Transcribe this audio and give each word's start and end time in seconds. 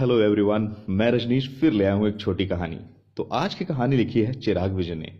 Hello 0.00 0.18
everyone 0.20 0.76
मैं 0.88 1.10
रजनीश, 1.10 1.60
फिर 1.60 1.72
ले 1.72 1.84
आया 1.84 1.94
हूँ 1.94 2.08
एक 2.08 2.20
छोटी 2.20 2.46
कहानी। 2.46 2.76
तो 3.16 3.28
आज 3.32 3.54
की 3.54 3.64
कहानी 3.64 3.96
लिखी 3.96 4.22
है 4.22 4.32
चिराग 4.32 4.72
विजय 4.72 4.94
ने। 4.94 5.12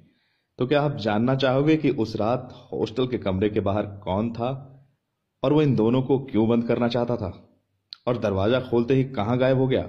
तो 0.58 0.67
क्या 0.67 0.83
आप 0.83 0.96
जानना 0.96 1.34
चाहोगे 1.34 1.76
कि 1.76 1.91
उस 1.91 2.17
रात 2.17 2.68
हॉस्टल 2.72 3.06
के 3.06 3.19
कमरे 3.19 3.50
के 3.50 3.61
बाहर 3.61 3.87
कौन 3.87 4.32
था 4.32 4.48
और 5.43 5.53
वो 5.53 5.62
इन 5.62 5.74
दोनों 5.77 6.03
को 6.03 6.19
क्यों 6.19 6.48
बंद 6.48 6.64
करना 6.64 6.88
चाहता 6.88 7.16
था? 7.16 7.61
और 8.06 8.19
दरवाज़ा 8.19 8.61
खोलते 8.61 8.95
ही 8.95 9.04
कहाँ 9.04 9.38
गायब 9.38 9.58
हो 9.58 9.66
गया? 9.66 9.82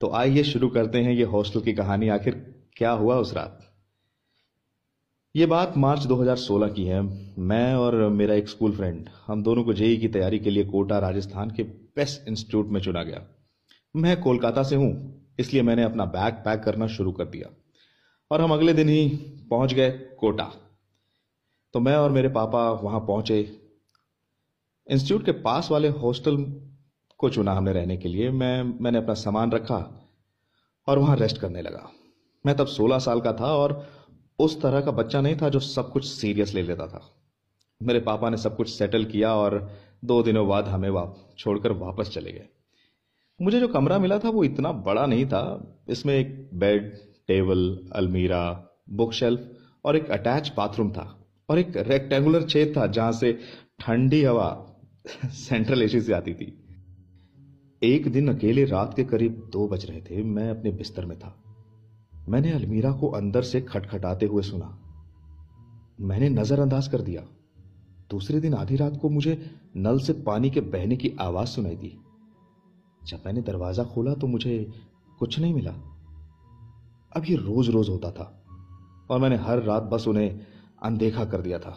तो 0.00 0.10
आइए 0.10 0.42
शुरू 0.42 0.68
करते 0.68 0.98
हैं 0.98 1.12
ये 1.12 1.24
हॉस्टल 1.24 1.60
की 1.60 1.72
कहानी, 1.72 2.08
आखिर 2.08 2.34
क्या 2.76 2.90
हुआ 2.90 3.16
उस 3.16 3.34
रात? 3.34 3.60
ये 5.36 5.46
बात 5.46 5.76
मार्च 5.76 6.04
2016 6.04 6.68
की 6.68 6.84
है। 6.84 7.00
मैं 7.38 7.74
और 7.74 8.08
मेरा 8.08 8.34
एक 8.34 8.48
स्कूल 8.48 8.72
फ्रेंड, 8.72 9.08
हम 9.26 9.42
दोनों 9.42 9.64
को 9.64 9.72
जेई 9.72 9.96
की 9.96 10.08
तैयारी 10.08 10.38
के 10.38 10.50
लिए 10.50 10.64
कोटा, 10.64 10.98
राजस्थान 10.98 11.50
के 11.50 11.62
बेस्ट 11.62 12.28
इंस्टीट्यूट 12.28 12.66
में 12.66 12.80
चुना 12.80 13.02
गया। 13.02 13.26
मैं 13.94 14.20
कोलकाता 14.20 14.62
से 14.62 14.76
हूँ, 14.76 15.22
इसलिए 15.38 15.62
मैंने 15.62 15.82
अपना 15.82 16.04
बैग 16.04 16.34
पैक 16.34 16.60
करना 16.60 16.86
शुरू 16.86 17.12
कर 17.12 17.24
दिया। 17.24 17.48
और 18.30 18.40
हम 18.40 18.52
अगले 18.52 18.72
दिन 18.72 18.88
ही 18.88 19.08
पहुँच 19.50 19.74
गए 19.74 19.90
कोटा। 19.90 20.52
तो 21.74 21.80
मैं 21.80 21.96
और 21.96 22.10
मेरे 22.10 22.28
पापा 22.28 22.70
वहाँ 22.70 23.00
पहुँचे। 23.00 23.40
इंस्टीट्यूट 24.86 25.24
के 25.24 25.32
पास 25.32 25.70
वाले 25.70 25.88
हॉस्टल 25.88 26.36
को 27.18 27.30
चुना 27.30 27.52
हमने 27.52 27.72
रहने 27.72 27.96
के 27.96 28.08
लिए। 28.08 28.30
मैं, 28.30 28.62
मैंने 28.80 28.98
अपना 28.98 29.14
सामान 29.14 29.52
रखा 29.52 30.10
और 30.88 30.98
वहाँ 30.98 31.16
रेस्ट 31.16 31.38
करने 31.38 31.62
लगा। 31.62 31.90
मैं 32.46 32.56
तब 32.56 32.66
16 32.66 32.98
साल 32.98 33.20
का 33.20 33.32
था 33.32 33.54
और 33.56 33.86
उस 34.38 34.60
तरह 34.62 34.80
का 34.80 34.90
बच्चा 34.90 35.20
नहीं 35.20 35.36
था 35.42 35.48
जो 35.48 35.60
सब 35.60 35.92
कुछ 35.92 36.06
सीरियस 36.06 36.54
ले 36.54 36.62
लेता 36.62 36.86
था। 36.86 37.02
मेरे 37.82 38.00
पापा 38.00 38.30
ने 38.30 38.36
सब 38.36 38.56
कुछ 38.56 38.68
सेटल 38.68 39.04
किया 39.04 39.34
और 39.34 39.70
दो 40.04 40.22
दिनों 40.22 40.48
बाद 40.48 40.68
हमें 40.68 40.90
वाप, 40.90 41.34
छोड़कर 41.38 41.72
वापस 41.72 42.10
चले 42.10 42.32
गए। 42.32 42.48
मुझे 43.42 43.60
जो 43.60 43.68
कमरा 43.68 43.98
मिला 43.98 44.18
था 44.18 44.28
वो 44.28 44.44
इतना 44.44 44.72
बड़ा 44.72 45.06
नहीं 45.06 45.26
था। 45.26 45.74
इसमें 45.88 46.14
एक 46.14 46.50
बेड, 46.54 46.94
टेबल, 47.28 47.88
अलमीरा 47.92 48.68
बुक 48.90 49.12
शेल्फ 49.12 49.52
और 49.84 49.96
एक 49.96 50.10
अटैच 50.10 50.52
बाथरूम 50.56 50.90
था 50.92 51.26
और 51.48 51.58
एक 51.58 51.76
रेक्टेंगुलर 51.76 52.42
छेद 52.42 52.74
था 52.76 52.86
जहाँ 52.86 53.12
से 53.12 53.38
ठंडी 53.80 54.22
हवा 54.22 54.66
सेंट्रल 55.24 55.82
एसी 55.82 56.00
से 56.00 56.12
आती 56.12 56.34
थी। 56.34 56.64
एक 57.82 58.12
दिन 58.12 58.34
अकेले 58.34 58.64
रात 58.64 58.94
के 58.96 59.04
करीब 59.04 59.50
दो 59.52 59.68
बज 59.68 59.90
रहे 59.90 60.00
थे। 60.00 60.22
मैं 60.22 60.50
अपने 60.50 60.70
बिस्तर 60.70 61.06
में 61.06 61.18
था। 61.18 61.42
मैंने 62.28 62.52
अलमीरा 62.52 62.92
को 62.92 63.08
अंदर 63.08 63.42
से 63.42 63.60
खटखटाते 63.60 64.26
हुए 64.26 64.42
सुना। 64.42 64.80
मैंने 66.00 66.28
नजरअंदाज 66.28 66.88
कर 66.88 67.00
दिया। 67.00 67.22
दूसरे 68.10 68.40
दिन 68.40 68.54
आधी 68.54 68.76
रात 68.76 68.98
को 69.02 69.08
मुझे 69.08 69.50
नल 69.76 69.98
से 69.98 70.12
पानी 70.12 70.50
के 70.50 70.60
बहने 70.60 70.96
की 70.96 71.12
आवाज़ 71.20 71.48
सुनाई 71.48 71.76
दी। 71.76 72.03
जब 73.06 73.22
मैंने 73.26 73.40
दरवाज़ा 73.42 73.84
खोला 73.84 74.14
तो 74.14 74.26
मुझे 74.26 74.72
कुछ 75.18 75.38
नहीं 75.38 75.54
मिला। 75.54 75.70
अब 77.16 77.24
ये 77.28 77.36
रोज 77.36 77.68
रोज 77.70 77.88
होता 77.88 78.10
था 78.10 78.30
और 79.10 79.20
मैंने 79.20 79.36
हर 79.36 79.62
रात 79.62 79.82
बस 79.82 80.08
उन्हें 80.08 80.40
अनदेखा 80.82 81.24
कर 81.24 81.40
दिया 81.40 81.58
था। 81.58 81.76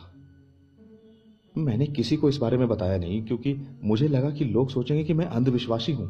मैंने 1.55 1.85
किसी 1.87 2.17
को 2.17 2.29
इस 2.29 2.37
बारे 2.37 2.57
में 2.57 2.67
बताया 2.67 2.97
नहीं 2.97 3.25
क्योंकि 3.25 3.55
मुझे 3.83 4.07
लगा 4.07 4.29
कि 4.29 4.45
लोग 4.45 4.69
सोचेंगे 4.69 5.03
कि 5.03 5.13
मैं 5.13 5.25
अंधविश्वासी 5.25 5.91
हूँ। 5.91 6.09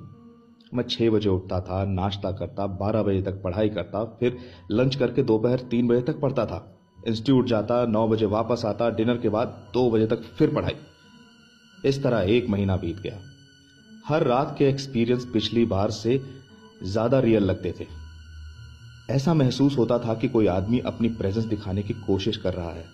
मैं 0.73 0.84
छह 0.84 1.10
बजे 1.10 1.30
उठता 1.30 1.60
था, 1.62 1.84
नाश्ता 1.86 2.32
करता, 2.32 2.68
बारह 2.68 3.04
बजे 3.04 3.22
तक 3.22 3.42
पढ़ाई 3.44 3.70
करता, 3.70 4.04
फिर 4.20 4.38
लंच 4.72 4.95
करके 4.95 5.23
दोपहर 5.23 5.60
तीन 5.60 5.88
बजे 5.88 6.02
तक 6.02 6.20
पढ़ता 6.20 6.45
था। 6.45 6.78
इंस्टीट्यूट 7.08 7.45
जाता, 7.45 7.86
नौ 7.86 8.08
बजे 8.08 8.26
वापस 8.26 8.66
आता, 8.66 8.90
डिनर 8.90 9.18
के 9.18 9.30
बाद 9.30 9.48
दो 9.73 9.90
बजे 9.92 10.08
तक 10.08 10.22
फिर 10.38 10.54
पढ़ाई। 10.56 10.76
इस 11.86 12.04
तरह 12.04 12.20
एक 12.20 12.50
महीना 12.50 12.78
बीत 12.78 12.98
गया। 12.98 13.20
हर 14.08 14.24
रात 14.24 14.56
के 14.58 14.66
एक्सपीरियंस 14.66 15.26
पिछली 15.26 15.66
बार 15.66 15.92
से 15.92 16.22
ज़्यादा 16.84 17.20
रियल 17.20 17.44
लगते 17.44 17.74
थे। 17.80 17.86
ऐसा 19.10 19.34
महसूस 19.34 19.78
होता 19.78 19.98
था 20.00 20.14
कि 20.14 20.28
कोई 20.28 20.48
आदमी 20.48 20.80
अपनी 20.80 21.10
प्रेजेंस 21.10 21.46
दिखाने 21.46 21.84
की 21.84 21.94
कोशिश 21.94 22.38
कर 22.38 22.54
रहा 22.54 22.70
है। 22.70 22.86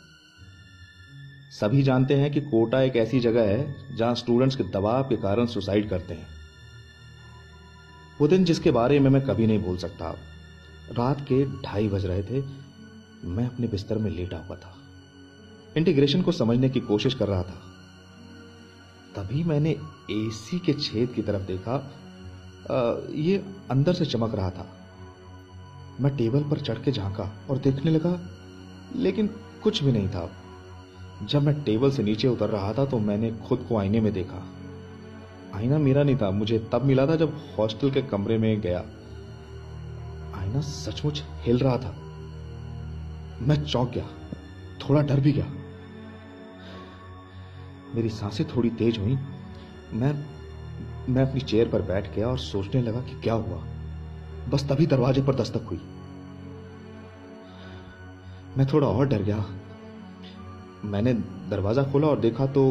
सभी 1.60 1.84
जानते 1.84 2.14
हैं 2.14 2.32
कि 2.32 2.42
कोटा 2.42 2.82
एक 2.82 2.96
ऐसी 2.96 3.20
जगह 3.20 3.42
है 3.42 3.96
जहाँ 3.98 4.16
स्टूडेंट्स 4.16 4.56
के 4.56 4.64
दबाव 4.64 5.04
के 5.04 5.16
कारण 5.16 5.46
सुसाइड 5.46 5.90
करते 5.90 6.14
हैं। 6.14 6.28
वो 8.22 8.28
दिन 8.28 8.46
जिसके 8.46 8.72
बारे 8.72 9.00
में 9.00 9.10
मैं 9.10 9.22
कभी 9.22 9.48
नहीं 9.48 9.60
भूल 9.60 9.78
सकता। 9.78 10.10
रात 10.98 11.22
के 11.22 11.46
ढाई 11.62 11.88
बज 11.88 12.06
रहे 12.06 12.24
थे, 12.24 12.42
मैं 13.26 13.46
अपने 13.46 13.68
बिस्तर 13.68 13.98
में 13.98 14.10
लेटा 14.12 14.38
हुआ 14.38 14.56
था। 14.56 14.74
इंटीग्रेशन 15.78 16.22
को 16.22 16.32
समझने 16.32 16.70
की 16.70 16.80
कोशिश 16.80 17.14
कर 17.14 17.28
रहा 17.28 17.44
था। 17.44 17.73
तभी 19.16 19.44
मैंने 19.44 19.72
एसी 20.12 20.60
के 20.60 20.74
छेद 20.74 21.10
की 21.10 21.22
तरफ़ 21.22 21.42
देखा। 21.42 21.74
आ, 22.72 22.96
ये 23.12 23.46
अंदर 23.72 23.94
से 23.94 24.06
चमक 24.06 24.36
रहा 24.36 24.50
था। 24.50 24.68
मैं 26.02 26.18
टेबल 26.18 26.44
पर 26.44 26.60
चढ़ 26.60 26.78
के 26.78 26.92
झांका 26.92 27.32
और 27.50 27.58
देखने 27.58 27.92
लगा 27.92 28.20
लेकिन 28.96 29.28
कुछ 29.64 29.84
भी 29.84 29.92
नहीं 29.92 30.08
था। 30.10 30.32
जब 31.24 31.44
मैं 31.44 31.64
टेबल 31.64 31.92
से 31.92 32.04
नीचे 32.04 32.28
उतर 32.28 32.50
रहा 32.50 32.74
था 32.74 32.86
तो 32.86 33.00
मैंने 33.00 33.32
खुद 33.32 33.66
को 33.70 33.78
आईने 33.78 34.02
में 34.02 34.14
देखा। 34.14 34.46
आईना 35.56 35.78
मेरा 35.78 36.04
नहीं 36.04 36.18
था 36.18 36.32
मुझे 36.32 36.60
तब 36.72 36.84
मिला 36.84 37.08
था 37.08 37.16
जब 37.16 37.42
हॉस्टल 37.60 37.92
के 37.92 38.02
कमरे 38.02 38.38
में 38.38 38.62
गया। 38.62 38.80
आईना 40.36 40.62
सचमुच 40.62 41.24
हिल 41.32 41.60
रहा 41.60 41.78
था। 41.78 41.96
मैं 43.42 43.64
चौंक 43.66 43.90
गया 43.90 44.06
थोड़ा 44.80 45.02
डर 45.02 45.20
भी 45.20 45.32
गया। 45.32 45.46
मेरी 47.96 48.10
साँसें 48.10 48.46
थोड़ी 48.48 48.70
तेज 48.70 48.98
हुई। 48.98 49.18
मैं 49.94 50.14
मैं 51.10 51.22
अपनी 51.22 51.42
चेयर 51.42 51.70
पर 51.70 51.82
बैठ 51.82 52.14
गया 52.16 52.28
और 52.28 52.38
सोचने 52.38 52.82
लगा 52.82 53.02
कि 53.02 53.20
क्या 53.22 53.34
हुआ। 53.34 53.58
बस 54.50 54.68
तभी 54.70 54.86
दरवाजे 54.88 55.22
पर 55.22 55.36
दस्तक 55.36 55.68
हुई। 55.70 55.82
मैं 58.58 58.66
थोड़ा 58.74 58.88
और 58.88 59.08
डर 59.08 59.24
गया। 59.24 59.46
मैंने 60.86 61.14
दरवाज़ा 61.50 61.84
खोला 61.84 62.08
और 62.08 62.20
देखा 62.20 62.46
तो 62.48 62.66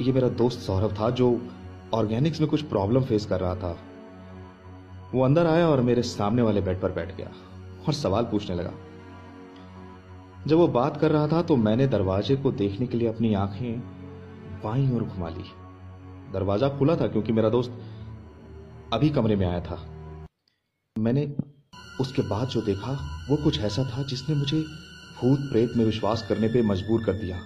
ये 0.00 0.12
मेरा 0.12 0.28
दोस्त 0.38 0.58
सौरभ 0.58 0.94
था 1.00 1.10
जो 1.10 1.30
ऑर्गेनिक्स 1.94 2.40
में 2.40 2.48
कुछ 2.50 2.62
प्रॉब्लम 2.62 3.04
फेस 3.04 3.26
कर 3.26 3.40
रहा 3.40 3.54
था। 3.54 3.76
वो 5.14 5.24
अंदर 5.24 5.46
आया 5.46 5.68
और 5.68 5.80
मेरे 5.80 6.02
सामने 6.02 6.42
वाले 6.42 6.60
बेड 6.60 6.80
पर 6.80 6.92
बैठ 6.92 7.16
गया 7.16 7.30
और 7.86 7.94
सवाल 7.94 8.24
पूछने 8.24 8.56
लगा। 8.56 8.72
जब 10.48 10.56
वो 10.56 10.68
बात 10.68 10.96
कर 10.96 11.10
रहा 11.10 11.28
था 11.28 11.42
तो 11.42 11.56
मैंने 11.56 11.86
दरवाजे 11.86 12.36
को 12.36 12.52
देखने 12.52 12.86
के 12.86 12.96
लिए 12.96 13.08
अपनी 13.08 13.34
आँखें 13.34 13.80
बाई 14.64 14.90
और 14.90 15.04
घुमा 15.04 15.28
ली। 15.28 15.44
दरवाज़ा 16.32 16.68
खुला 16.68 16.96
था 16.96 17.06
क्योंकि 17.06 17.32
मेरा 17.32 17.48
दोस्त 17.48 17.78
अभी 18.92 19.10
कमरे 19.10 19.36
में 19.36 19.46
आया 19.46 19.60
था। 19.60 19.76
मैंने 20.98 21.36
उसके 22.00 22.22
बाद 22.22 22.48
जो 22.48 22.62
देखा, 22.62 22.92
वो 23.30 23.36
कुछ 23.36 23.60
ऐसा 23.60 23.84
था 23.84 24.02
जिसने 24.02 24.34
मुझे 24.34 24.60
भूत 25.20 25.38
प्रेत 25.40 25.72
में 25.76 25.84
विश्वास 25.84 26.26
करने 26.28 26.48
पे 26.48 26.62
मजबूर 26.62 27.04
कर 27.04 27.12
दिया। 27.12 27.36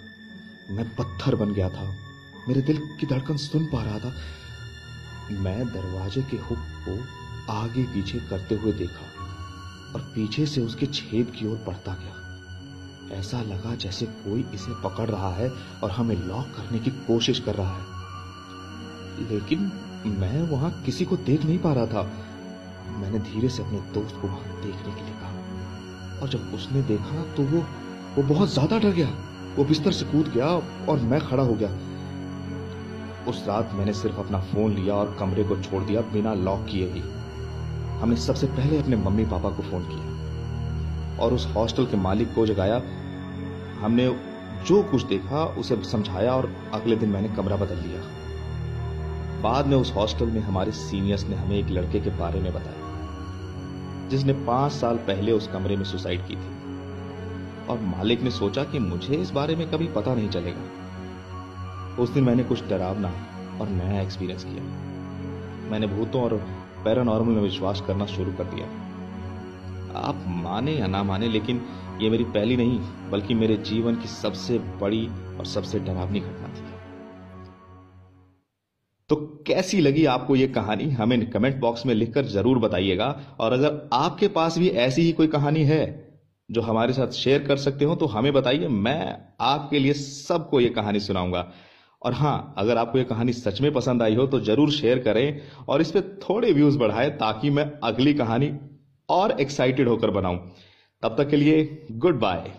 मैं 0.71 0.97
पत्थर 0.97 1.35
बन 1.35 1.53
गया 1.53 1.69
था। 1.69 1.91
मेरे 2.49 2.63
दिल 2.63 2.79
की 3.01 3.07
धड़कन 3.07 3.37
सुन 3.37 3.65
पा 3.65 3.83
रहा 3.83 3.99
था। 3.99 4.13
मैं 5.31 5.67
दरवाजे 5.67 6.23
के 6.23 6.37
हुक 6.37 6.59
को 6.59 6.99
आगे 7.53 7.83
पीछे 7.83 8.19
करते 8.19 8.55
हुए 8.55 8.73
देखा 8.73 9.07
और 9.95 10.01
पीछे 10.01 10.47
से 10.47 10.61
उसके 10.61 10.87
छेद 10.87 11.31
की 11.31 11.47
ओर 11.47 11.65
बढ़ता 11.67 11.95
गया। 11.95 12.22
ऐसा 13.13 13.41
लगा 13.43 13.75
जैसे 13.75 14.07
कोई 14.07 14.45
इसे 14.55 14.73
पकड़ 14.85 15.09
रहा 15.11 15.31
है 15.35 15.53
और 15.83 15.91
हमें 15.91 16.17
लॉक 16.17 16.47
करने 16.57 16.79
की 16.79 16.91
कोशिश 16.91 17.41
कर 17.41 17.55
रहा 17.55 17.77
है। 17.77 17.91
लेकिन 19.31 19.71
मैं 20.07 20.43
वहाँ 20.43 20.71
किसी 20.87 21.05
को 21.05 21.17
देख 21.17 21.45
नहीं 21.45 21.59
पा 21.59 21.73
रहा 21.73 21.87
था। 21.87 22.03
मैंने 22.99 23.19
धीरे 23.19 23.49
से 23.49 23.63
अपने 23.63 23.81
दोस्त 23.95 24.17
को 24.21 24.29
वहाँ 24.29 24.61
देखने 24.63 24.95
के 24.95 25.05
लिए 25.05 25.15
कहा। 25.15 26.21
और 26.23 26.29
जब 26.29 26.55
उसने 26.55 26.83
देखा 26.83 27.25
तो 27.35 27.43
वो 27.43 27.65
वो 28.17 28.23
बहुत 28.23 28.49
ज़्यादा 28.49 28.79
डर 28.79 28.91
गया। 28.91 29.09
वो 29.57 29.65
बिस्तर 29.65 29.93
से 29.93 30.05
कूद 30.05 30.29
गया 30.29 30.47
और 30.89 31.01
मैं 31.01 31.21
खड़ा 31.21 31.43
हो 31.43 31.55
गया। 31.55 31.69
उस 33.29 33.45
रात 33.49 33.71
मैंने 33.75 33.93
सिर्फ़ 33.93 34.17
अपना 34.17 34.39
फ़ोन 34.41 34.75
लिया 34.75 34.95
और 34.95 35.17
कमरे 35.21 35.45
को 35.45 35.57
छोड़ 35.57 35.83
दिया 35.85 36.01
बिना 36.01 36.35
लॉक 36.35 36.67
किए 36.67 36.87
ही। 36.87 37.01
हमने 38.01 38.17
सबसे 38.17 38.47
पहले 38.47 38.79
अपने 38.79 38.97
मम्मी 38.97 39.25
पापा 39.25 39.51
को 39.51 39.63
फ़ोन 39.63 39.85
किया 39.85 41.25
और 41.25 41.35
उस 41.35 41.47
हॉस्टल 41.47 41.87
के 41.87 41.97
मालिक 41.97 42.35
को 42.35 42.47
जगाया 42.47 42.79
हमने 43.83 44.07
जो 44.67 44.83
कुछ 44.83 45.03
देखा, 45.03 45.45
उसे 45.45 45.77
समझाया 45.83 46.33
और 46.33 46.53
अगले 46.75 46.97
दिन 46.97 47.09
मैंने 47.09 47.29
कमरा 47.29 47.57
बदल 47.57 47.77
लिया। 47.77 48.01
बाद 49.43 49.67
में 49.67 49.77
उस 49.77 49.93
हॉस्टल 49.95 50.27
में 50.27 50.41
हमारे 50.41 50.73
सीनियर्स 50.73 51.25
ने 51.29 51.37
हमें 51.37 51.57
एक 51.57 51.71
लड़के 51.71 52.01
के 52.01 52.11
बारे 52.11 52.41
में 52.41 52.53
बताया, 52.53 54.09
जिसने 54.09 54.33
पाँच 54.33 54.73
साल 54.73 54.97
पहले 54.97 55.33
उस 55.33 55.49
कमरे 55.49 55.77
में 55.77 55.85
सुसाइड 55.85 56.27
की 56.27 56.35
थी। 56.35 56.51
और 57.67 57.81
मालिक 57.81 58.23
ने 58.23 58.31
सोचा 58.31 58.65
कि 58.65 58.79
मुझे 58.79 59.15
इस 59.15 59.31
बारे 59.31 59.57
में 59.57 59.71
कभी 59.71 59.87
पता 59.87 60.15
नहीं 60.15 60.29
चलेगा। 60.29 61.97
उस 62.03 62.11
दिन 62.11 62.25
मैंने 62.25 62.45
कुछ 62.45 62.69
डरावना 62.69 63.13
और 63.61 63.69
नया 63.69 64.01
एक्सपीरियंस 64.01 64.45
किया। 64.45 64.63
मैंने 65.71 65.87
भूतों 65.87 66.23
और 66.23 66.35
पैरानॉर्मल 66.85 67.33
में 67.33 67.43
विश्वास 67.43 67.83
करना 67.87 68.07
शुरू 68.07 68.33
कर 68.33 68.45
दिया। 68.45 68.67
आप 70.01 70.25
माने 70.27 70.73
या 70.73 70.87
ना 70.87 71.03
माने, 71.03 71.29
लेकिन 71.29 71.63
ये 72.01 72.11
मेरी 72.11 72.25
पहली 72.27 72.57
नहीं, 72.57 72.79
बल्कि 73.11 73.35
मेरे 73.35 73.57
जीवन 73.63 73.97
की 73.97 74.09
सबसे 74.09 74.59
बड़ी 74.81 75.07
और 75.39 75.47
सबसे 75.47 75.79
डरावनी 75.81 76.21
घटना 76.21 76.49
थी। 76.49 76.71
तो 79.11 79.17
कैसी 79.47 79.81
लगी 79.81 80.05
आपको 80.07 80.37
ये 80.37 80.47
कहानी? 80.51 80.89
हमें 80.91 81.31
कमेंट 81.31 81.61
बॉक्स 81.61 81.85
में 81.87 81.95
लिखकर 81.95 82.25
ज़रूर 82.27 82.59
बताइएगा। 82.59 83.09
और 83.41 83.53
अगर 83.53 83.89
आपके 83.93 84.29
पास 84.31 84.59
भी 84.59 84.69
ऐसी 84.69 85.03
ही 85.03 85.13
कोई 85.13 85.27
कहानी 85.29 85.65
है 85.65 85.85
जो 86.49 86.61
हमारे 86.63 86.93
साथ 86.93 87.11
शेयर 87.15 87.43
कर 87.43 87.57
सकते 87.59 87.85
हो 87.85 87.95
तो 87.95 88.07
हमें 88.07 88.33
बताइए, 88.33 88.69
मैं 88.69 89.17
आपके 89.43 89.79
लिए 89.79 89.93
सबको 89.93 90.61
ये 90.61 90.69
कहानी 90.71 91.01
सुनाऊँगा। 91.01 91.47
और 92.03 92.13
हाँ 92.15 92.55
अगर 92.59 92.77
आपको 92.79 92.99
ये 92.99 93.05
कहानी 93.05 93.33
सच 93.33 93.61
में 93.61 93.73
पसंद 93.73 94.03
आई 94.03 94.15
हो 94.15 94.27
तो 94.27 94.41
ज़रूर 94.41 94.71
शेयर 94.73 94.99
करें 94.99 95.41
और 95.69 95.81
इस 95.81 95.91
पर 95.91 96.19
थोड़े 96.23 96.53
व्यूज़ 96.53 96.79
बढ़ाएँ, 96.79 97.11
ताकि 97.11 97.51
मैं 97.51 97.71
अगली 97.85 98.15
कहानी 98.15 98.53
और 99.09 99.41
एक्साइटेड 99.41 99.89
होकर 99.89 100.11
बनाऊँ। 100.11 100.39
तब 101.03 101.15
तक 101.19 101.29
के 101.29 101.37
लिए 101.37 101.87
गुड 101.93 102.19
बाय। 102.19 102.53